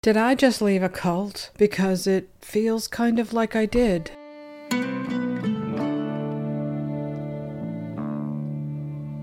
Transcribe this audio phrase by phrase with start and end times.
[0.00, 1.50] Did I just leave a cult?
[1.58, 4.12] Because it feels kind of like I did.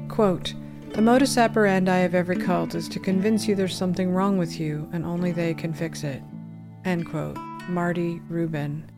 [0.09, 0.53] Quote,
[0.89, 4.89] the modus operandi of every cult is to convince you there's something wrong with you
[4.91, 6.21] and only they can fix it.
[6.83, 7.37] End quote.
[7.69, 8.91] Marty Rubin.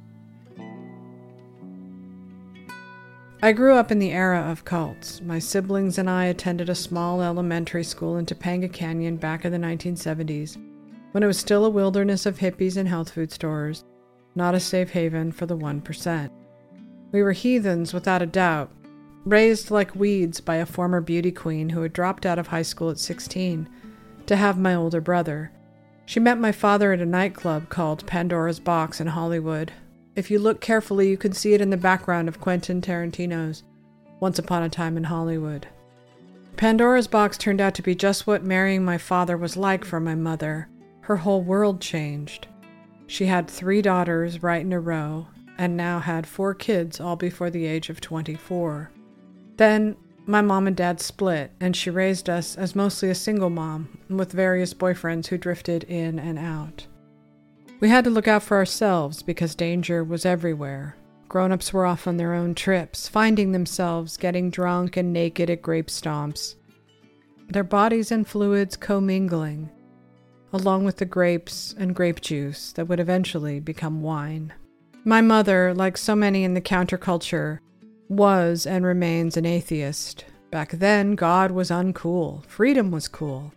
[3.43, 5.21] I grew up in the era of cults.
[5.21, 9.59] My siblings and I attended a small elementary school in Topanga Canyon back in the
[9.59, 10.57] 1970s,
[11.11, 13.83] when it was still a wilderness of hippies and health food stores,
[14.35, 16.29] not a safe haven for the 1%.
[17.11, 18.71] We were heathens without a doubt,
[19.25, 22.89] raised like weeds by a former beauty queen who had dropped out of high school
[22.89, 23.67] at 16
[24.27, 25.51] to have my older brother.
[26.05, 29.71] She met my father at a nightclub called Pandora's Box in Hollywood.
[30.15, 33.63] If you look carefully, you can see it in the background of Quentin Tarantino's
[34.19, 35.67] Once Upon a Time in Hollywood.
[36.55, 40.15] Pandora's Box turned out to be just what marrying my father was like for my
[40.15, 40.69] mother.
[41.07, 42.47] Her whole world changed.
[43.05, 47.49] She had three daughters right in a row, and now had four kids all before
[47.49, 48.91] the age of 24.
[49.55, 53.97] Then my mom and dad split, and she raised us as mostly a single mom
[54.09, 56.85] with various boyfriends who drifted in and out.
[57.79, 60.97] We had to look out for ourselves because danger was everywhere.
[61.29, 65.61] Grown ups were off on their own trips, finding themselves getting drunk and naked at
[65.61, 66.55] grape stomps,
[67.47, 69.69] their bodies and fluids commingling,
[70.53, 74.53] along with the grapes and grape juice that would eventually become wine.
[75.03, 77.59] My mother, like so many in the counterculture,
[78.09, 80.25] was and remains an atheist.
[80.51, 83.53] Back then, God was uncool, freedom was cool.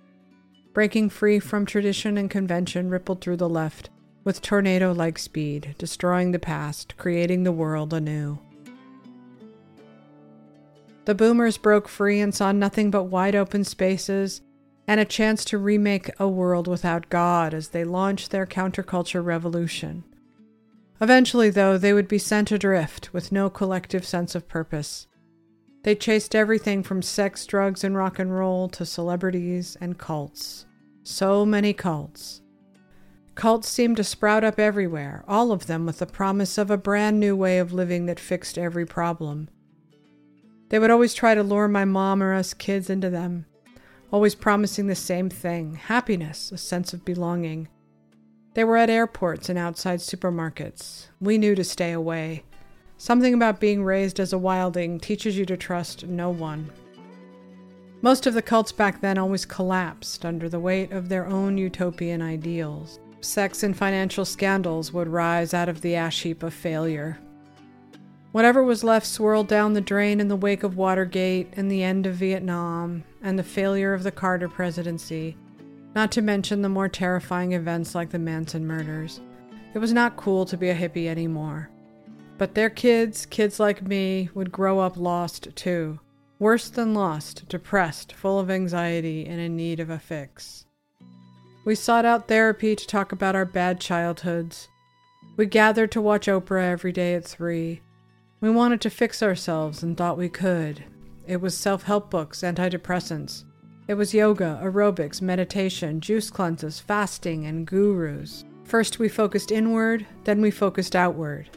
[0.72, 3.90] Breaking free from tradition and convention rippled through the left
[4.24, 8.38] with tornado like speed, destroying the past, creating the world anew.
[11.06, 14.42] The boomers broke free and saw nothing but wide open spaces
[14.90, 20.02] and a chance to remake a world without God as they launched their counterculture revolution.
[21.00, 25.06] Eventually, though, they would be sent adrift with no collective sense of purpose.
[25.84, 30.66] They chased everything from sex, drugs, and rock and roll to celebrities and cults.
[31.04, 32.42] So many cults.
[33.36, 37.20] Cults seemed to sprout up everywhere, all of them with the promise of a brand
[37.20, 39.50] new way of living that fixed every problem.
[40.70, 43.46] They would always try to lure my mom or us kids into them,
[44.10, 47.68] always promising the same thing happiness, a sense of belonging.
[48.54, 51.08] They were at airports and outside supermarkets.
[51.20, 52.44] We knew to stay away.
[52.98, 56.70] Something about being raised as a wilding teaches you to trust no one.
[58.02, 62.22] Most of the cults back then always collapsed under the weight of their own utopian
[62.22, 62.98] ideals.
[63.20, 67.18] Sex and financial scandals would rise out of the ash heap of failure.
[68.32, 72.06] Whatever was left swirled down the drain in the wake of Watergate and the end
[72.06, 75.36] of Vietnam and the failure of the Carter presidency
[75.94, 79.20] not to mention the more terrifying events like the Manson murders.
[79.74, 81.70] It was not cool to be a hippie anymore.
[82.38, 86.00] But their kids, kids like me, would grow up lost too.
[86.38, 90.64] Worse than lost, depressed, full of anxiety, and in need of a fix.
[91.64, 94.68] We sought out therapy to talk about our bad childhoods.
[95.36, 97.82] We gathered to watch Oprah every day at 3.
[98.40, 100.84] We wanted to fix ourselves and thought we could.
[101.26, 103.44] It was self help books, antidepressants,
[103.90, 108.44] it was yoga, aerobics, meditation, juice cleanses, fasting, and gurus.
[108.62, 111.50] First we focused inward, then we focused outward.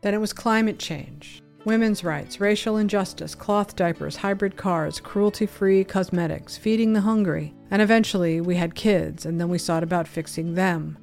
[0.00, 5.84] Then it was climate change, women's rights, racial injustice, cloth diapers, hybrid cars, cruelty free
[5.84, 7.54] cosmetics, feeding the hungry.
[7.70, 10.98] And eventually we had kids, and then we sought about fixing them.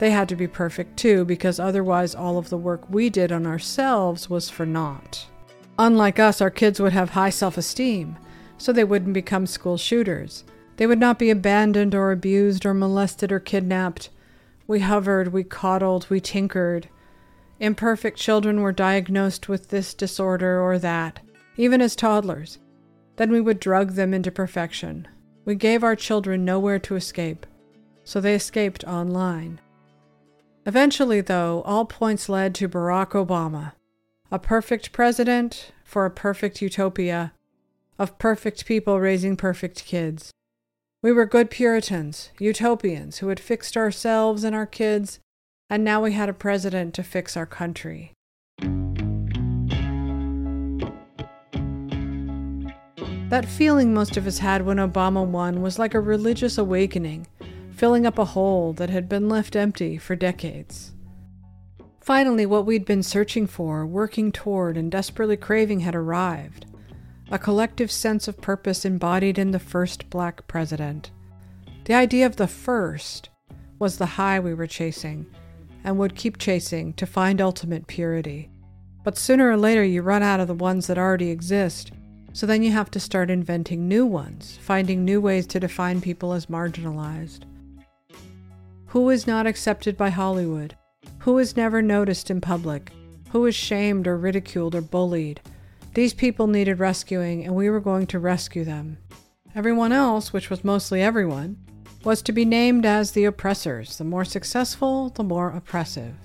[0.00, 3.46] They had to be perfect too, because otherwise all of the work we did on
[3.46, 5.26] ourselves was for naught.
[5.78, 8.16] Unlike us, our kids would have high self esteem
[8.56, 10.44] so they wouldn't become school shooters.
[10.76, 14.10] They would not be abandoned or abused or molested or kidnapped.
[14.66, 16.88] We hovered, we coddled, we tinkered.
[17.58, 21.20] Imperfect children were diagnosed with this disorder or that,
[21.58, 22.58] even as toddlers.
[23.16, 25.06] Then we would drug them into perfection.
[25.44, 27.46] We gave our children nowhere to escape,
[28.02, 29.60] so they escaped online.
[30.66, 33.72] Eventually, though, all points led to Barack Obama,
[34.30, 37.32] a perfect president for a perfect utopia
[37.98, 40.30] of perfect people raising perfect kids.
[41.02, 45.18] We were good Puritans, utopians, who had fixed ourselves and our kids,
[45.70, 48.12] and now we had a president to fix our country.
[53.30, 57.28] That feeling most of us had when Obama won was like a religious awakening,
[57.80, 60.92] filling up a hole that had been left empty for decades.
[62.02, 66.66] Finally, what we'd been searching for, working toward, and desperately craving had arrived
[67.30, 71.10] a collective sense of purpose embodied in the first black president.
[71.84, 73.30] The idea of the first
[73.78, 75.24] was the high we were chasing
[75.82, 78.50] and would keep chasing to find ultimate purity.
[79.04, 81.92] But sooner or later, you run out of the ones that already exist,
[82.34, 86.34] so then you have to start inventing new ones, finding new ways to define people
[86.34, 87.46] as marginalized.
[88.90, 90.74] Who is not accepted by Hollywood?
[91.20, 92.90] Who is never noticed in public?
[93.30, 95.40] Who is shamed or ridiculed or bullied?
[95.94, 98.98] These people needed rescuing, and we were going to rescue them.
[99.54, 101.56] Everyone else, which was mostly everyone,
[102.02, 103.96] was to be named as the oppressors.
[103.96, 106.16] The more successful, the more oppressive.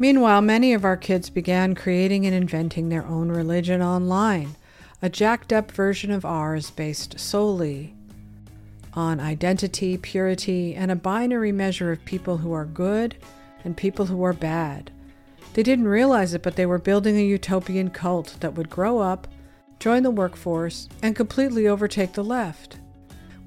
[0.00, 4.56] Meanwhile, many of our kids began creating and inventing their own religion online,
[5.00, 7.95] a jacked up version of ours based solely
[8.96, 13.16] on identity, purity, and a binary measure of people who are good
[13.64, 14.90] and people who are bad.
[15.52, 19.28] They didn't realize it, but they were building a utopian cult that would grow up,
[19.78, 22.78] join the workforce, and completely overtake the left.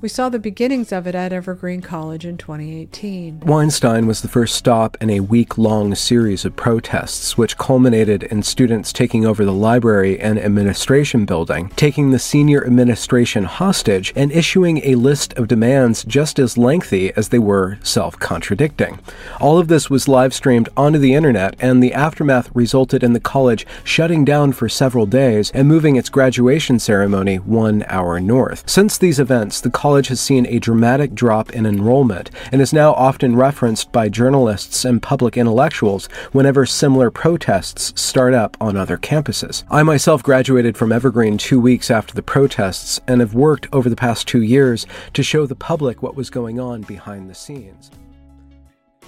[0.02, 3.42] We saw the beginnings of it at Evergreen College in 2018.
[3.42, 8.42] Weinstein was the first stop in a week long series of protests, which culminated in
[8.44, 14.78] students taking over the library and administration building, taking the senior administration hostage, and issuing
[14.86, 19.00] a list of demands just as lengthy as they were self contradicting.
[19.42, 23.20] All of this was live streamed onto the internet, and the aftermath resulted in the
[23.20, 28.64] college shutting down for several days and moving its graduation ceremony one hour north.
[28.66, 32.72] Since these events, the college college has seen a dramatic drop in enrollment and is
[32.72, 39.00] now often referenced by journalists and public intellectuals whenever similar protests start up on other
[39.00, 39.64] campuses.
[39.68, 43.96] I myself graduated from Evergreen two weeks after the protests and have worked over the
[43.96, 47.90] past two years to show the public what was going on behind the scenes.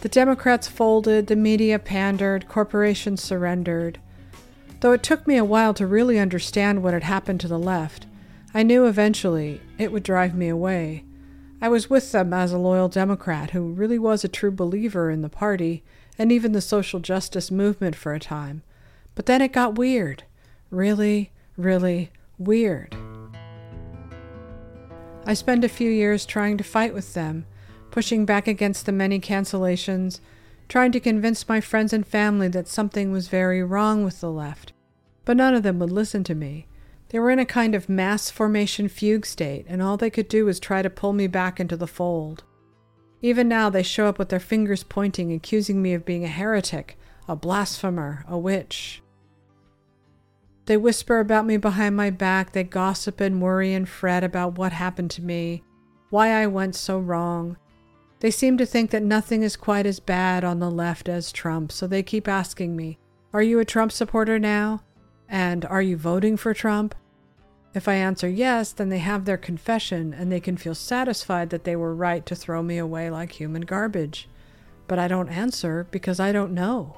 [0.02, 4.00] The Democrats folded, the media pandered, corporations surrendered.
[4.80, 8.08] Though it took me a while to really understand what had happened to the left,
[8.54, 11.06] I knew eventually it would drive me away.
[11.62, 15.22] I was with them as a loyal Democrat who really was a true believer in
[15.22, 15.84] the party
[16.18, 18.64] and even the social justice movement for a time.
[19.16, 20.24] But then it got weird.
[20.70, 22.96] Really, really weird.
[25.26, 27.46] I spent a few years trying to fight with them,
[27.92, 30.20] pushing back against the many cancellations,
[30.68, 34.74] trying to convince my friends and family that something was very wrong with the left.
[35.24, 36.66] But none of them would listen to me.
[37.12, 40.46] They were in a kind of mass formation fugue state, and all they could do
[40.46, 42.46] was try to pull me back into the fold.
[43.22, 46.98] Even now, they show up with their fingers pointing, accusing me of being a heretic,
[47.28, 49.04] a blasphemer, a witch.
[50.68, 54.72] They whisper about me behind my back, they gossip and worry and fret about what
[54.72, 55.64] happened to me,
[56.12, 57.58] why I went so wrong.
[58.22, 61.74] They seem to think that nothing is quite as bad on the left as Trump,
[61.74, 63.00] so they keep asking me,
[63.34, 64.84] Are you a Trump supporter now?
[65.28, 66.96] And are you voting for Trump?
[67.74, 71.64] If I answer yes, then they have their confession and they can feel satisfied that
[71.64, 74.28] they were right to throw me away like human garbage.
[74.88, 76.98] But I don't answer because I don't know.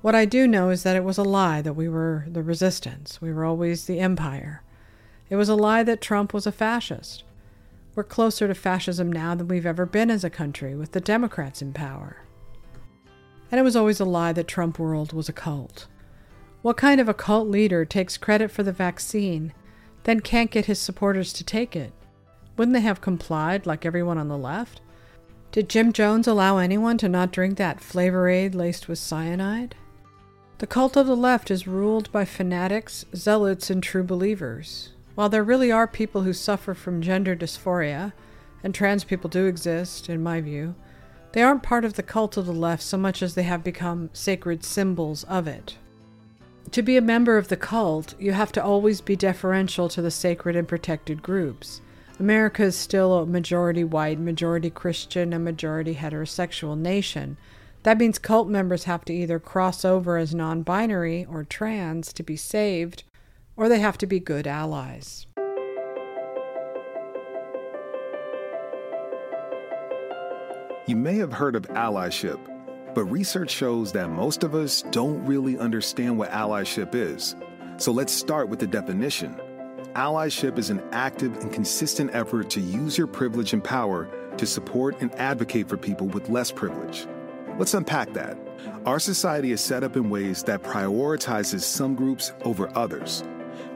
[0.00, 3.20] What I do know is that it was a lie that we were the resistance.
[3.20, 4.62] We were always the empire.
[5.28, 7.24] It was a lie that Trump was a fascist.
[7.94, 11.60] We're closer to fascism now than we've ever been as a country, with the Democrats
[11.60, 12.18] in power.
[13.50, 15.86] And it was always a lie that Trump world was a cult.
[16.62, 19.52] What kind of a cult leader takes credit for the vaccine
[20.06, 21.92] then can't get his supporters to take it.
[22.56, 24.80] Wouldn't they have complied like everyone on the left?
[25.50, 29.74] Did Jim Jones allow anyone to not drink that flavor aid laced with cyanide?
[30.58, 34.92] The cult of the left is ruled by fanatics, zealots, and true believers.
[35.16, 38.12] While there really are people who suffer from gender dysphoria,
[38.62, 40.76] and trans people do exist, in my view,
[41.32, 44.10] they aren't part of the cult of the left so much as they have become
[44.12, 45.78] sacred symbols of it.
[46.72, 50.10] To be a member of the cult, you have to always be deferential to the
[50.10, 51.80] sacred and protected groups.
[52.18, 57.36] America is still a majority white, majority Christian, and majority heterosexual nation.
[57.84, 62.22] That means cult members have to either cross over as non binary or trans to
[62.22, 63.04] be saved,
[63.56, 65.26] or they have to be good allies.
[70.86, 72.55] You may have heard of allyship
[72.96, 77.36] but research shows that most of us don't really understand what allyship is.
[77.76, 79.38] So let's start with the definition.
[79.92, 84.98] Allyship is an active and consistent effort to use your privilege and power to support
[85.02, 87.06] and advocate for people with less privilege.
[87.58, 88.38] Let's unpack that.
[88.86, 93.22] Our society is set up in ways that prioritizes some groups over others.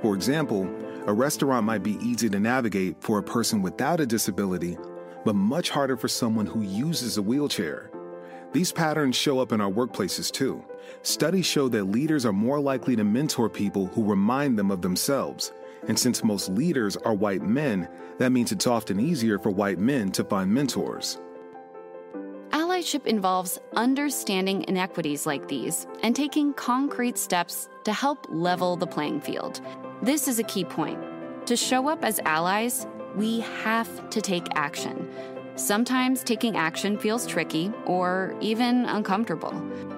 [0.01, 0.63] For example,
[1.07, 4.79] a restaurant might be easy to navigate for a person without a disability,
[5.27, 7.90] but much harder for someone who uses a wheelchair.
[8.53, 10.65] These patterns show up in our workplaces too.
[11.03, 15.53] Studies show that leaders are more likely to mentor people who remind them of themselves.
[15.87, 17.89] And since most leaders are white men,
[18.19, 21.19] that means it's often easier for white men to find mentors.
[22.51, 29.21] Allyship involves understanding inequities like these and taking concrete steps to help level the playing
[29.21, 29.61] field.
[30.03, 30.99] This is a key point.
[31.47, 35.09] To show up as allies, we have to take action.
[35.61, 39.53] Sometimes taking action feels tricky or even uncomfortable,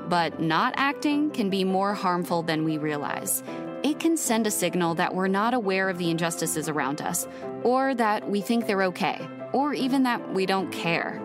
[0.08, 3.44] but not acting can be more harmful than we realize.
[3.84, 7.28] It can send a signal that we're not aware of the injustices around us,
[7.62, 11.22] or that we think they're okay, or even that we don't care.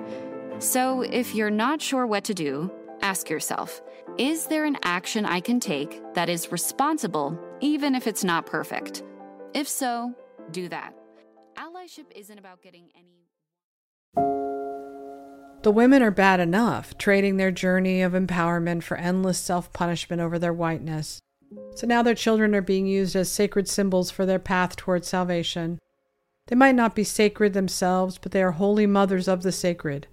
[0.60, 3.82] So, if you're not sure what to do, ask yourself
[4.20, 9.02] Is there an action I can take that is responsible, even if it's not perfect?
[9.56, 10.14] If so,
[10.52, 10.94] do that.
[11.58, 13.27] Allyship isn't about getting any.
[15.68, 20.40] The women are bad enough, trading their journey of empowerment for endless self punishment over
[20.40, 21.20] their whiteness.
[21.76, 25.78] So now their children are being used as sacred symbols for their path towards salvation.
[26.48, 30.08] They might not be sacred themselves, but they are holy mothers of the sacred,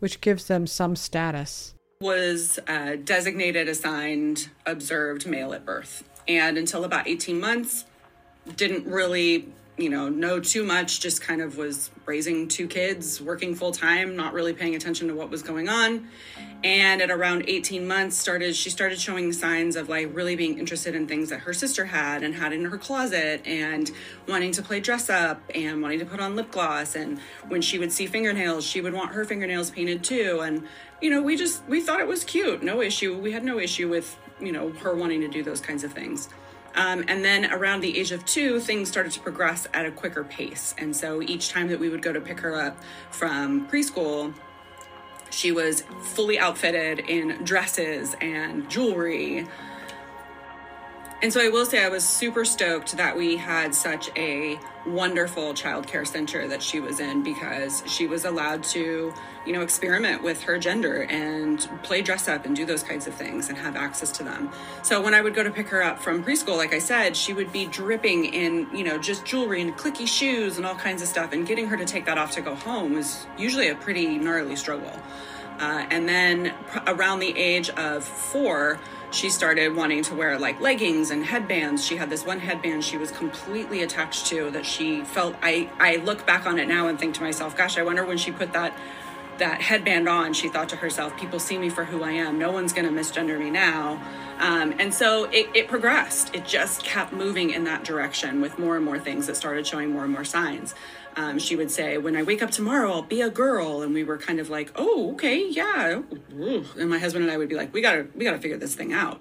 [0.00, 1.74] which gives them some status.
[2.00, 6.02] Was uh, designated, assigned, observed male at birth.
[6.26, 7.84] And until about 18 months,
[8.56, 9.46] didn't really
[9.78, 14.16] you know, know too much, just kind of was raising two kids, working full time,
[14.16, 16.08] not really paying attention to what was going on.
[16.64, 20.96] And at around 18 months started she started showing signs of like really being interested
[20.96, 23.88] in things that her sister had and had in her closet and
[24.26, 27.78] wanting to play dress up and wanting to put on lip gloss and when she
[27.78, 30.66] would see fingernails, she would want her fingernails painted too and
[31.00, 32.62] you know, we just we thought it was cute.
[32.62, 33.16] No issue.
[33.16, 36.28] We had no issue with, you know, her wanting to do those kinds of things.
[36.78, 40.22] Um, and then around the age of two, things started to progress at a quicker
[40.22, 40.76] pace.
[40.78, 42.78] And so each time that we would go to pick her up
[43.10, 44.32] from preschool,
[45.30, 49.46] she was fully outfitted in dresses and jewelry
[51.20, 55.52] and so I will say I was super stoked that we had such a wonderful
[55.52, 59.12] childcare center that she was in because she was allowed to,
[59.44, 63.14] you know, experiment with her gender and play dress up and do those kinds of
[63.14, 64.52] things and have access to them.
[64.82, 67.32] So when I would go to pick her up from preschool, like I said, she
[67.32, 71.08] would be dripping in, you know, just jewelry and clicky shoes and all kinds of
[71.08, 71.32] stuff.
[71.32, 74.54] And getting her to take that off to go home was usually a pretty gnarly
[74.54, 74.92] struggle.
[75.58, 78.78] Uh, and then pr- around the age of four,
[79.10, 81.84] she started wanting to wear like leggings and headbands.
[81.84, 85.96] She had this one headband she was completely attached to that she felt I I
[85.96, 88.52] look back on it now and think to myself, gosh, I wonder when she put
[88.52, 88.76] that
[89.38, 92.38] that headband on, she thought to herself, people see me for who I am.
[92.38, 94.02] No one's going to misgender me now.
[94.38, 96.34] Um, and so it, it progressed.
[96.34, 99.90] It just kept moving in that direction with more and more things that started showing
[99.90, 100.74] more and more signs
[101.18, 104.04] um, she would say, "When I wake up tomorrow, I'll be a girl," and we
[104.04, 106.02] were kind of like, "Oh, okay, yeah."
[106.78, 108.92] And my husband and I would be like, "We gotta, we gotta figure this thing
[108.92, 109.20] out."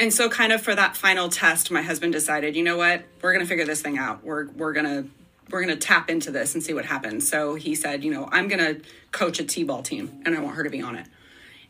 [0.00, 3.32] And so, kind of for that final test, my husband decided, you know what, we're
[3.32, 4.24] gonna figure this thing out.
[4.24, 5.06] We're we're gonna
[5.50, 7.28] we're gonna tap into this and see what happens.
[7.28, 8.76] So he said, you know, I'm gonna
[9.12, 11.06] coach a t-ball team, and I want her to be on it.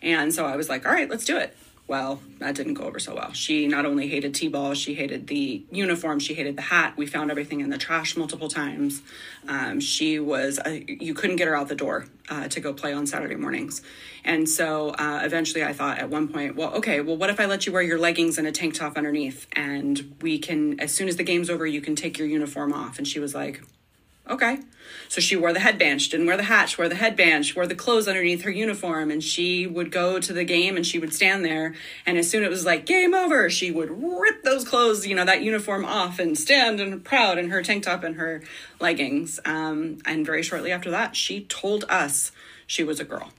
[0.03, 1.57] And so I was like, all right, let's do it
[1.89, 3.33] well, that didn't go over so well.
[3.33, 6.97] She not only hated T ball, she hated the uniform, she hated the hat.
[6.97, 9.03] We found everything in the trash multiple times.
[9.47, 12.93] Um, she was, a, you couldn't get her out the door uh, to go play
[12.93, 13.83] on Saturday mornings.
[14.25, 17.45] And so uh, eventually I thought at one point, well, okay, well, what if I
[17.47, 19.47] let you wear your leggings and a tank top underneath?
[19.53, 22.99] And we can, as soon as the game's over, you can take your uniform off.
[22.99, 23.63] And she was like,
[24.29, 24.59] Okay.
[25.09, 26.03] So she wore the headband.
[26.03, 26.69] She didn't wear the hat.
[26.69, 27.47] She wore the headband.
[27.47, 29.11] She wore the clothes underneath her uniform.
[29.11, 31.75] And she would go to the game and she would stand there.
[32.05, 35.15] And as soon as it was like game over, she would rip those clothes, you
[35.15, 38.43] know, that uniform off and stand and proud in her tank top and her
[38.81, 39.39] leggings.
[39.45, 42.33] Um, and very shortly after that, she told us
[42.67, 43.33] she was a girl.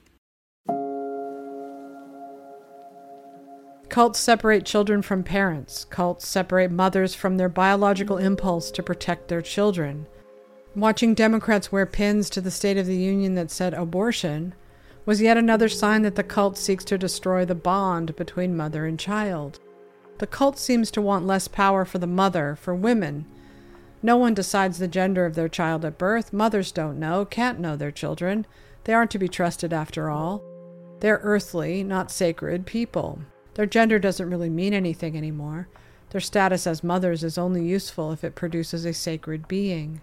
[3.90, 5.84] Cults separate children from parents.
[5.86, 10.06] Cults separate mothers from their biological impulse to protect their children.
[10.76, 14.54] Watching Democrats wear pins to the State of the Union that said abortion
[15.06, 18.98] was yet another sign that the cult seeks to destroy the bond between mother and
[18.98, 19.58] child.
[20.18, 23.24] The cult seems to want less power for the mother, for women.
[24.02, 26.32] No one decides the gender of their child at birth.
[26.32, 28.46] Mothers don't know, can't know their children.
[28.84, 30.42] They aren't to be trusted after all.
[31.00, 33.20] They're earthly, not sacred people.
[33.54, 35.68] Their gender doesn't really mean anything anymore.
[36.10, 40.00] Their status as mothers is only useful if it produces a sacred being.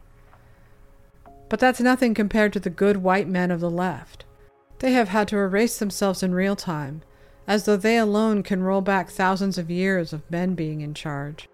[1.50, 4.26] But that's nothing compared to the good white men of the left.
[4.80, 7.02] They have had to erase themselves in real time,
[7.48, 11.48] as though they alone can roll back thousands of years of men being in charge.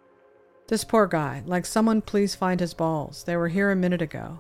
[0.68, 3.26] This poor guy, like someone please find his balls.
[3.26, 4.40] They were here a minute ago.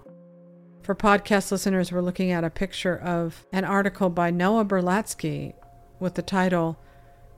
[0.81, 5.53] For podcast listeners, we're looking at a picture of an article by Noah Berlatsky
[5.99, 6.79] with the title,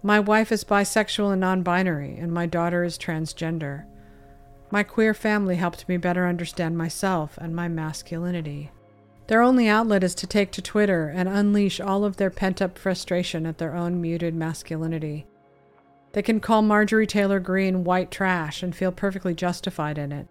[0.02, 3.86] My Wife is Bisexual and Non Binary, and My Daughter is Transgender.
[4.74, 8.72] My queer family helped me better understand myself and my masculinity.
[9.28, 12.80] Their only outlet is to take to Twitter and unleash all of their pent up
[12.80, 15.28] frustration at their own muted masculinity.
[16.14, 20.28] They can call Marjorie Taylor Greene white trash and feel perfectly justified in it.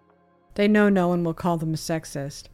[0.55, 2.49] They know no one will call them a sexist.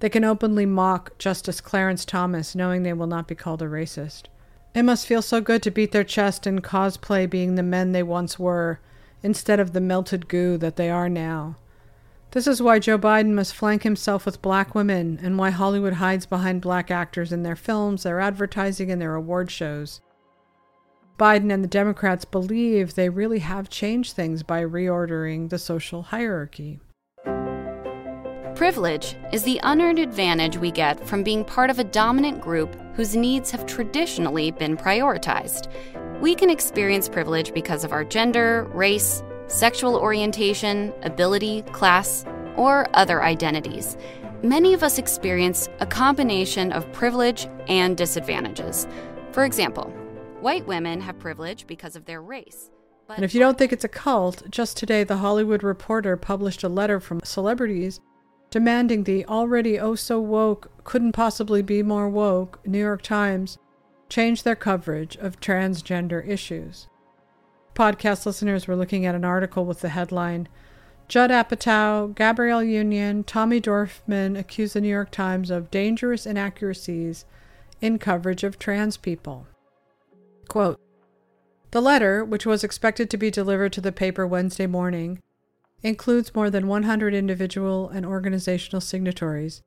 [0.00, 4.28] They can openly mock Justice Clarence Thomas, knowing they will not be called a racist.
[4.74, 8.02] It must feel so good to beat their chest and cosplay being the men they
[8.02, 8.80] once were,
[9.26, 11.56] instead of the melted goo that they are now.
[12.30, 16.26] This is why Joe Biden must flank himself with black women, and why Hollywood hides
[16.26, 20.00] behind black actors in their films, their advertising, and their award shows.
[21.18, 26.78] Biden and the Democrats believe they really have changed things by reordering the social hierarchy.
[28.54, 33.16] Privilege is the unearned advantage we get from being part of a dominant group whose
[33.16, 35.70] needs have traditionally been prioritized.
[36.20, 42.24] We can experience privilege because of our gender, race, sexual orientation, ability, class,
[42.56, 43.98] or other identities.
[44.42, 48.86] Many of us experience a combination of privilege and disadvantages.
[49.32, 49.90] For example,
[50.40, 52.70] white women have privilege because of their race.
[53.10, 56.68] And if you don't think it's a cult, just today the Hollywood Reporter published a
[56.68, 58.00] letter from celebrities
[58.48, 63.58] demanding the already oh so woke, couldn't possibly be more woke New York Times
[64.08, 66.88] change their coverage of transgender issues.
[67.74, 70.48] Podcast listeners were looking at an article with the headline
[71.08, 77.24] Judd Apatow, Gabrielle Union, Tommy Dorfman accuse the New York Times of dangerous inaccuracies
[77.80, 79.46] in coverage of trans people.
[80.48, 80.80] Quote,
[81.70, 85.22] the letter, which was expected to be delivered to the paper Wednesday morning,
[85.82, 89.62] includes more than 100 individual and organizational signatories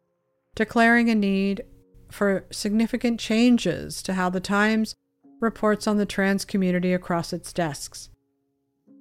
[0.55, 1.63] declaring a need
[2.09, 4.95] for significant changes to how the Times
[5.39, 8.09] reports on the trans community across its desks.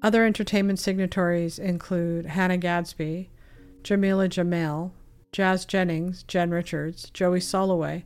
[0.02, 3.30] Other entertainment signatories include Hannah Gadsby,
[3.82, 4.92] Jameela Jamil,
[5.32, 8.04] Jazz Jennings, Jen Richards, Joey Soloway,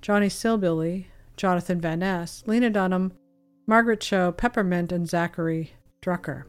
[0.00, 1.06] Johnny Sibilly,
[1.36, 3.12] Jonathan Van Ness, Lena Dunham,
[3.66, 6.44] Margaret Cho, Peppermint, and Zackary Drucker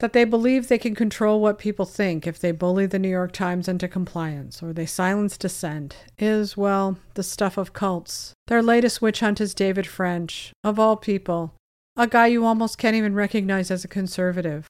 [0.00, 3.32] that they believe they can control what people think if they bully the New York
[3.32, 8.32] Times into compliance or they silence dissent is, well, the stuff of cults.
[8.46, 11.54] Their latest witch hunt is David French, of all people,
[11.96, 14.66] a guy you almost can't even recognize as a conservative.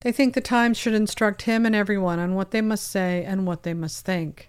[0.00, 3.46] They think the Times should instruct him and everyone on what they must say and
[3.46, 4.48] what they must think.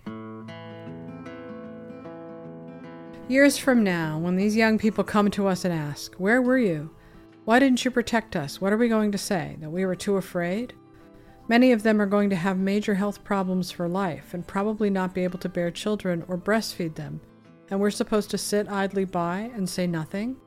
[3.28, 6.89] Years from now, when these young people come to us and ask, Where were you?
[7.43, 8.62] Why didn't you protect us?
[8.62, 9.58] What are we going to say?
[9.60, 10.73] That we were too afraid?
[11.47, 15.13] Many of them are going to have major health problems for life and probably not
[15.13, 17.19] be able to bear children or breastfeed them,
[17.69, 20.38] and we're supposed to sit idly by and say nothing?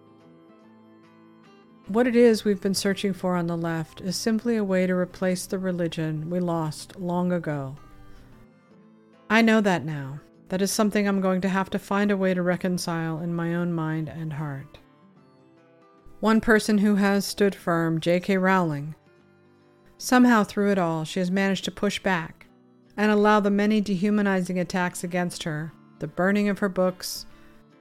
[1.88, 4.94] What it is we've been searching for on the left is simply a way to
[4.94, 7.76] replace the religion we lost long ago.
[9.28, 10.20] I know that now.
[10.48, 13.54] That is something I'm going to have to find a way to reconcile in my
[13.54, 14.78] own mind and heart.
[16.24, 18.38] One person who has stood firm, J.K.
[18.38, 18.94] Rowling.
[19.98, 22.46] Somehow, through it all, she has managed to push back
[22.96, 27.26] and allow the many dehumanizing attacks against her, the burning of her books,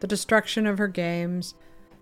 [0.02, 1.56] the destruction of her games,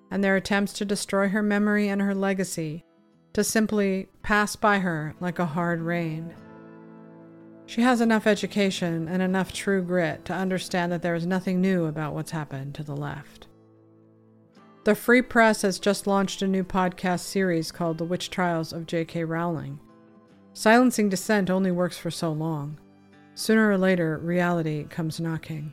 [0.10, 2.86] and their attempts to destroy her memory and her legacy,
[3.34, 6.34] to simply pass by her like a hard rain.
[7.67, 11.86] She has enough education and enough true grit to understand that there is nothing new
[11.86, 13.45] about what's happened to the left.
[14.84, 18.88] The Free Press has just launched a new podcast series called The Witch Trials of
[18.88, 19.26] J.K.
[19.26, 19.80] Rowling.
[20.54, 22.80] Silencing dissent only works for so long.
[23.36, 25.72] Sooner or later, reality comes knocking.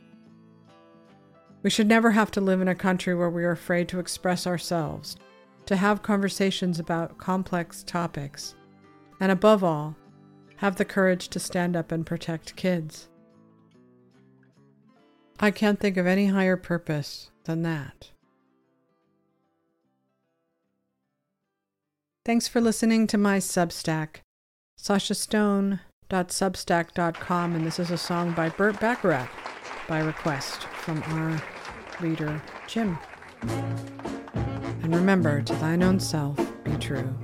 [1.63, 4.45] We should never have to live in a country where we are afraid to express
[4.45, 5.17] ourselves,
[5.65, 8.53] to have conversations about complex topics,
[9.19, 9.95] and above all,
[10.57, 13.09] have the courage to stand up and protect kids.
[15.39, 18.11] I can't think of any higher purpose than that.
[22.25, 24.17] Thanks for listening to my Substack,
[24.77, 29.29] sashastone.substack.com, and this is a song by Burt Bacharach
[29.87, 31.41] by request from our
[32.01, 32.99] reader, Jim.
[33.41, 37.15] And remember, to thine own self be true.